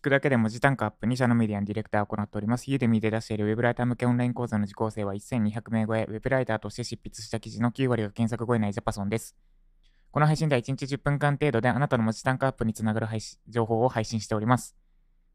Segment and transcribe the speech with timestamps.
[0.00, 2.70] 聞くだけで文字単価アップ2社のメディアのディレクターを行っております。
[2.70, 9.36] ユーデミで出しているウェブライター向けオンライン講座の受講生は1200名超え、ウェブライターとして執筆した記事の9割が検索超えないジャパソンです。
[10.10, 13.08] この配信では1日10分間程度であなたの文字単価アップにつながる
[13.46, 14.74] 情報を配信しております。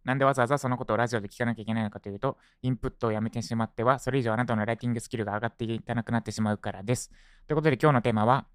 [0.04, 7.11] なんでわざわざそのことをラジオで聞かなきゃいけないのかというと、インプットをやめてしまっては、それ以上あなたのライティングスキルが上がっていかなくなってしまうからです。
[7.45, 8.47] ということで今日のテーマは、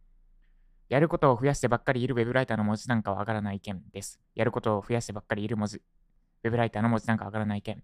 [0.88, 4.18] やることを増やしてばっかりいるウェブライターの文字単価は上がらない意見です。
[4.34, 5.80] やることを増やしてばっかりいる文字、
[6.42, 7.82] ウェブライターの文字単価は上がらない意見。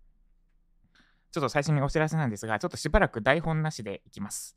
[1.32, 4.56] ちょっと最初にお知らせなんですが、ちょっとしばらく台本なしでいきます。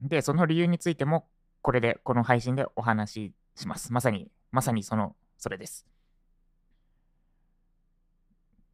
[0.00, 1.28] で、その理由についても、
[1.60, 3.92] これで、この配信でお話しします。
[3.92, 5.86] まさに、まさにその、それです。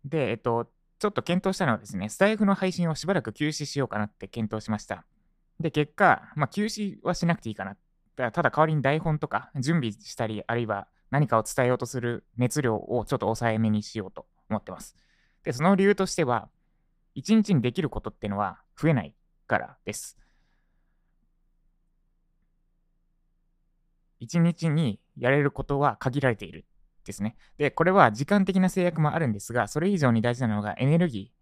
[0.05, 5.05] で、えっと、ちょっと検討したのはですね、スタイフの配信をしばらく休止しようかなって検討しました。
[5.59, 7.77] で、結果、まあ、休止はしなくていいかな。
[8.17, 14.97] ただ代わりに台本とか準備したり、あるいは何かを伝えようとする熱量をちょっと抑えめにしようと思ってます。
[15.45, 16.49] で、その理由としては、
[17.15, 19.15] 一日にできることっていうのは増えない
[19.47, 20.19] からです。
[24.19, 26.67] 一日にやれることは限られている
[27.05, 27.37] ですね。
[27.59, 31.37] で、これは時間的な制約もあるんですが、それ以上に大事なのがエネルギー。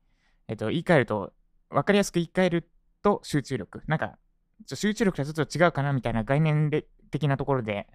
[0.48, 1.32] えっと、言い換えると、
[1.70, 2.70] 分かりやすく言い換える
[3.02, 3.82] と集中力。
[3.86, 4.18] なんか、
[4.66, 6.70] 集中力とはちょっと違うかなみたいな概念
[7.10, 7.86] 的なところで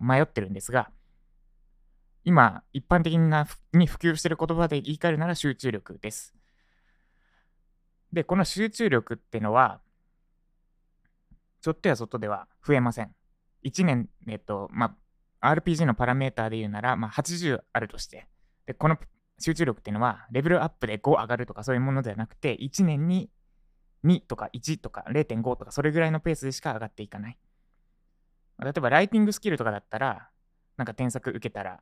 [0.00, 0.90] 迷ってるんですが、
[2.24, 6.34] 今、一般的なに普及してる言葉で言い換えるなら集中力です。
[8.12, 9.80] で、この集中力ってのは、
[11.60, 13.14] ちょっとや外では増えません。
[13.64, 14.96] 1年、えっと、ま
[15.40, 18.28] あ、RPG のパラメーターで言うなら、まあ、80あるとして、
[18.66, 18.98] で、この
[19.38, 23.30] 集中力っていうのは、レベルアップで5上がるとかそういうものではなくて、1年に
[24.04, 27.38] 2とか1とか0.5とかそれぐらいのペースでしか上がっていかない。
[28.62, 30.28] 例えばライティングスキルとかだったら、
[30.76, 31.80] なんか添削受けたら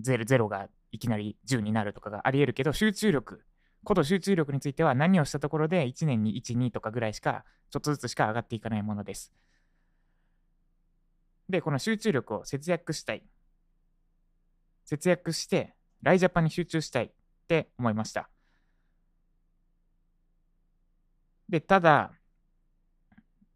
[0.00, 3.44] 0, 0がいきなり10になるとかがあり得るけど、集中力、
[3.84, 9.32] こと集中力については何をしたところで1年に1、2とかぐらいしか、ちょっとずつしか上がっていかないものです。
[11.48, 13.22] で、この集中力を節約したい。
[14.84, 17.10] 節約して、ライジャパンに集中したいっ
[17.48, 18.28] て思いました。
[21.52, 22.12] で、ただ、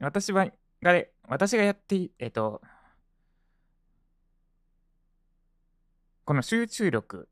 [0.01, 0.47] 私は、
[0.83, 2.61] が私がやって、えっと、
[6.27, 7.29] この集中力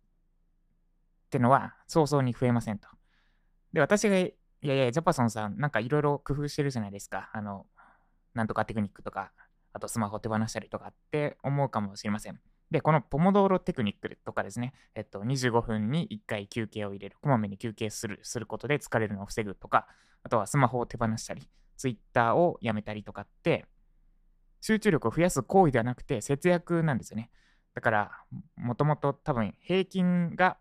[1.26, 2.88] ってのは早々に増えませんと。
[3.74, 7.28] で、私が、いやいや、ジャパソンさん、なんかいろいろ工夫してるじゃないですか。
[7.34, 7.66] あの、
[8.32, 9.32] なんとかテクニックとか、
[9.74, 12.40] あとスマホ手放したりとかって思うかもしれません。
[12.70, 19.86] で、このポモドーロテクニックとかですね、えっと、25分に1回休憩を入れる、こまめに休憩するすることで疲れるのを防ぐとか、
[20.22, 23.66] あとはスマホを手放したり、Twitter をやめたりとかって、
[24.60, 27.30] 集中力を増やす行為ではなくて節約なんですよね。
[27.74, 28.10] だから、
[28.56, 30.56] もともと多分平均が、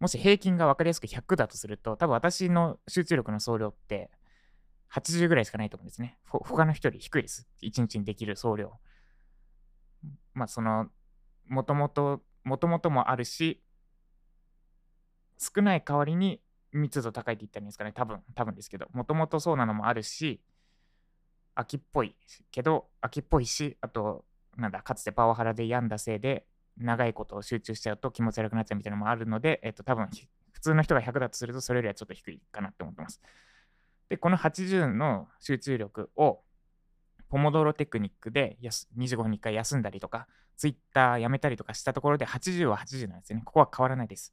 [0.00, 4.10] もし平均が分かりやすく100だとすると、多分私の集中力の総量って
[4.92, 6.18] 80ぐらいしかないと思うんですね。
[6.26, 7.46] 他の人より低いです。
[7.62, 8.72] 1日にできる総量。
[10.36, 10.88] まあ、その、
[11.46, 13.62] もともと、もともともあるし、
[15.38, 16.42] 少ない代わりに
[16.72, 17.92] 密度高いって言ったらいいんですかね。
[17.92, 20.42] 多分、多分ですけど、もともとそうなのもあるし、
[21.54, 22.14] 秋っぽい
[22.50, 24.26] けど、秋っぽいし、あと、
[24.58, 26.46] なんだ、かつてパワハラで病んだせいで、
[26.76, 30.10] 長いことを集中しちゃうと気持ち悪くなっちゃうみたいなのもあるので、えっと、多分、
[30.52, 33.22] 普通の人が100だとすると、それよりはちょっと低いかなって思ってます。
[34.10, 36.42] で、この80の集中力を、
[37.28, 40.26] ポモドロテクニックで25分に1回休んだりとか、
[40.56, 43.42] ツイッターやめたりとかしたところで80は80なんですよね。
[43.44, 44.32] ここは変わらないです。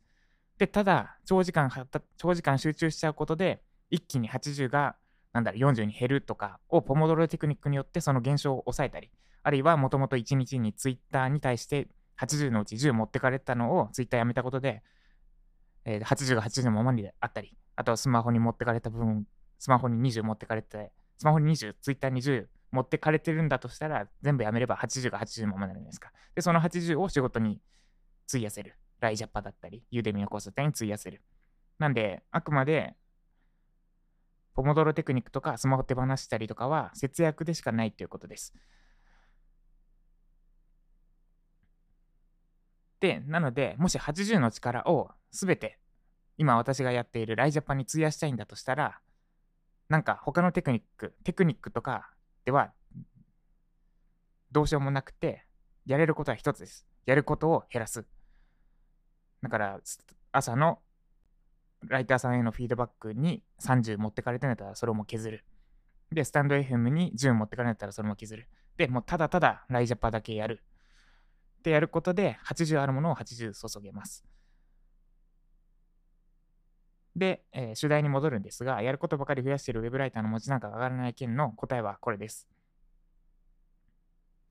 [0.58, 1.70] で、ただ、長時間、
[2.18, 4.96] 長時間集中しちゃうことで、一気に80が、
[5.34, 9.10] なんだろ、40に減るとかをポモドロテクニックによってその減少を抑えたり、
[9.42, 11.88] あるいはもともと1日にツイッターに対して
[12.20, 14.84] 80のうち10持ってかれたのをツイッターやめたことで、
[15.86, 19.25] えー、80が80のままにあったり、あとはスマホに持ってかれた分、
[19.60, 26.12] スマホに20持ってかれて、スマホに20、ツイッターに10持ってかれてるんだとしたら、全部やめれば80が80のままなるじゃないですか。
[26.34, 27.62] で、その80を仕事に
[28.28, 28.76] 費やせる。
[29.00, 31.22] ライジャパだったり、ユーデミの交差点に費やせる。
[31.78, 32.96] なんで、あくまで、
[34.56, 38.54] ポモドロテクニックとかスマホ手放したりとかは節約でしかないということです。
[43.00, 45.80] で、なので、もし80の力をすべて
[46.38, 49.00] 今私がやっているライジャパに費やしたいんだとしたら、
[49.90, 52.10] なんか他のテクニック、テクニックとか
[52.45, 52.74] では
[54.51, 55.45] どうしようもなくて、
[55.86, 56.86] やれることは一つです。
[57.06, 58.06] やることを減らす。
[59.42, 59.80] だから、
[60.31, 60.80] 朝の
[61.88, 65.45] ライターさんへのフィードバックに30持ってかれてんだったらそれも削る。
[66.12, 68.48] で、スタンド FM に10持ってかれたらそれも削る。
[68.78, 70.62] で、もうただただライジャパだけやる。
[71.60, 74.24] っでやることで80あるものを80注げます。
[77.15, 82.48] で、えー、主題に戻るんですが、やることばかり増やしているウェブライターの文字なんか上がらない件の答えはこれです。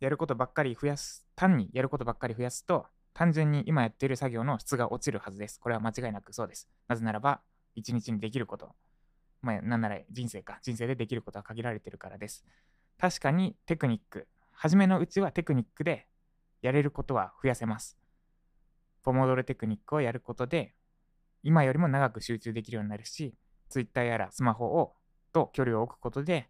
[0.01, 5.61] やることばっかり増やす、単にやることばっかり増やすと、単純に今やっている作業の質が落ちるはずです。
[5.61, 6.69] これは間違いなくそうです。
[6.89, 7.41] なぜならば、
[7.75, 8.75] 一日にできること、
[9.43, 12.45] まあ、なんなら人生か、人生でできることは限られているからです。
[12.99, 16.07] 確かにテクニック、初めのうちはテクニックで
[16.63, 17.99] やれることは増やせます。
[19.03, 20.75] ポモドロテクニックをやることで
[21.43, 23.35] 今よりも長く集中できるようになるし、
[23.69, 24.95] Twitter やらスマホを
[25.33, 26.49] と距離を置くことで、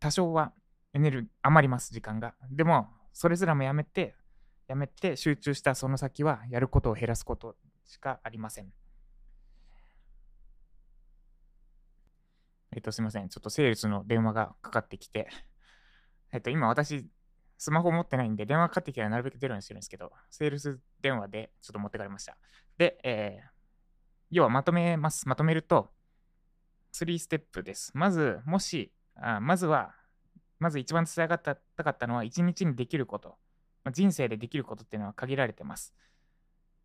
[0.00, 0.52] 多少は
[0.92, 2.34] エネルギー余ります、時間が。
[2.50, 4.14] でも、それすらもやめて、
[4.66, 8.72] やめて集中したその先は、やることを減らすことしかありません。
[12.72, 13.28] えっと、すいません。
[13.28, 15.28] ちょっとセールスの電話がかかってきて、
[16.32, 17.08] えっと、今私、
[17.60, 22.38] スマホ持ってないんで、電話かかってきたらなるべく出るようにしてるんですけど、セールス電話でちょっと持ってかれました。
[22.78, 23.48] で、えー、
[24.30, 25.28] 要はまとめます。
[25.28, 25.90] まとめると、
[26.94, 27.92] 3ステップです。
[27.94, 29.94] まず、もし、あまずは、
[30.58, 31.38] まず一番伝えた
[31.84, 33.36] かったのは、一日にできること。
[33.84, 35.94] まあ、人生でできることっていうのは限られてます。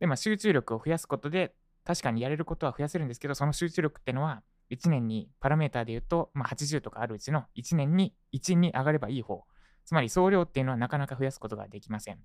[0.02, 1.56] で、まあ、集中力を増やすことで、
[1.86, 9.46] 確かにやれることは増やせるんですけど、その集中力っていうのは、1年にパラメーターで言うと、まあ、80とかあるうちの1年に1に上がればいい方。
[9.86, 12.20] つまり総量っていうのはなかなか増やすことができません。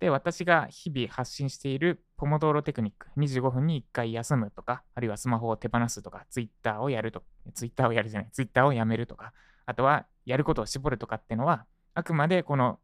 [0.00, 7.22] で、私が日々発信しているポモドーロテクニック、25分に1回休むとか、あるいはスマホを手放すとか、ツイッターをやると、
[7.54, 9.32] ツイッターをやるじゃない、ツイッターをやめるとか、
[9.66, 12.80] あとはやることを絞るとかっていうのは、あくまでこの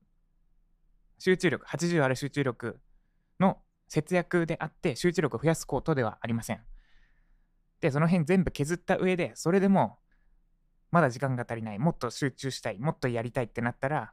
[1.19, 2.81] 集中力、80ある集中力
[3.39, 3.59] の
[3.89, 6.61] 節約であって、集中力を増やすことではありません。
[7.81, 9.99] で、その辺全部削った上で、それでも
[10.91, 14.13] まだ時間が足りない、もっと集中したい、もっとやりたいってなったら、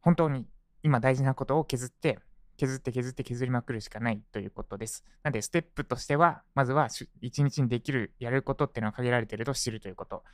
[0.00, 0.46] 本当に
[0.82, 2.18] 今大事なことを削って、
[2.56, 5.04] 削って削って削りまくるしかないということです。
[5.22, 6.88] なので、ステップとしては、まずは
[7.20, 10.24] 一日にできる、やることっていうのは限られてると知るということ。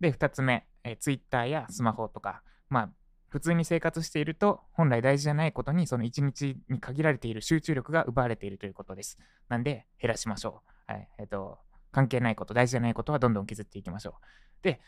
[0.00, 2.90] で、2つ目、え、Twitter やスマホとか、まあ、
[3.28, 9.18] 普通に生活していると、本来大事じゃないことに、その一日に限られている集中力が奪われているということです。
[9.48, 10.92] なんで、減らしましょう。
[10.92, 11.08] はい。
[11.18, 11.58] えっ、ー、と、
[11.92, 14.62] 関係ないこと、大事じゃないことはどんどん削っていきましょう。
[14.62, 14.80] で、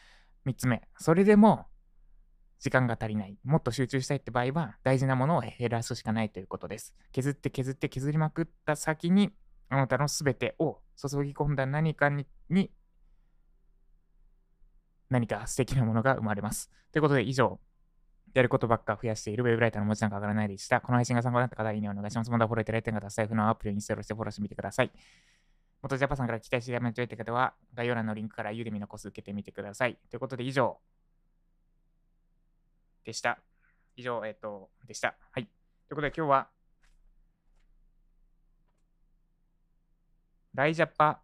[0.47, 1.67] 3つ目、それでも
[2.59, 6.95] 時間が足りない、もっと集中したいって場合は、大事なものを減らすしかないということです。
[7.13, 9.33] 削って削って削りまくった先に、
[9.69, 12.71] あなたの全てを注ぎ込んだ何かにに
[15.13, 16.71] 何か素敵なものが生まれます。
[16.93, 17.61] ということで、以上、
[18.35, 20.81] やることばっか増やしているウェブライターの文字なんか上がらないでした。
[20.81, 22.31] この配信が参考になった方は、いいねお願いします。
[22.31, 24.93] まだフォローいただいた方は、財布のアプリをインストールしてフォローしてみてください。
[25.83, 29.99] 元ジャパさんから期待してやめといた方は、概要欄のリンクからユーデミのコース受けてみてください。
[30.11, 30.79] ということで、以上
[33.05, 33.41] でした。
[33.97, 35.17] 以上、えっ、ー、と、でした。
[35.33, 35.45] はい。
[35.45, 35.51] とい
[35.93, 36.49] うことで、今日は、
[40.55, 41.21] ライジャパ、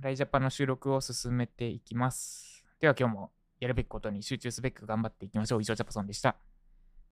[0.00, 2.64] ライジャパの収録を進めていきます。
[2.80, 5.60] では今日もやるべきことに集中すべく頑張っていきましょう。
[5.60, 6.36] 以上、ジャパソンでした。